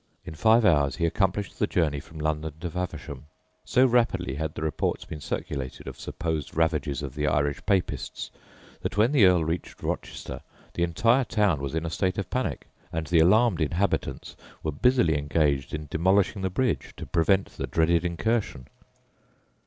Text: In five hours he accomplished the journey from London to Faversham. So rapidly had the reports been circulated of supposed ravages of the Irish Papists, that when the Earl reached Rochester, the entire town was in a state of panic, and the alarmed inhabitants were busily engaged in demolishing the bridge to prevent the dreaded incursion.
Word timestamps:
In 0.25 0.33
five 0.33 0.65
hours 0.65 0.95
he 0.95 1.05
accomplished 1.05 1.59
the 1.59 1.67
journey 1.67 1.99
from 1.99 2.17
London 2.19 2.53
to 2.59 2.71
Faversham. 2.71 3.27
So 3.63 3.85
rapidly 3.85 4.33
had 4.33 4.55
the 4.55 4.63
reports 4.63 5.05
been 5.05 5.21
circulated 5.21 5.85
of 5.85 5.99
supposed 5.99 6.55
ravages 6.57 7.03
of 7.03 7.13
the 7.13 7.27
Irish 7.27 7.63
Papists, 7.67 8.31
that 8.81 8.97
when 8.97 9.11
the 9.11 9.25
Earl 9.25 9.45
reached 9.45 9.83
Rochester, 9.83 10.41
the 10.73 10.81
entire 10.81 11.23
town 11.23 11.61
was 11.61 11.75
in 11.75 11.85
a 11.85 11.91
state 11.91 12.17
of 12.17 12.31
panic, 12.31 12.65
and 12.91 13.05
the 13.05 13.19
alarmed 13.19 13.61
inhabitants 13.61 14.35
were 14.63 14.71
busily 14.71 15.15
engaged 15.15 15.71
in 15.71 15.85
demolishing 15.91 16.41
the 16.41 16.49
bridge 16.49 16.93
to 16.97 17.05
prevent 17.05 17.49
the 17.49 17.67
dreaded 17.67 18.03
incursion. 18.03 18.65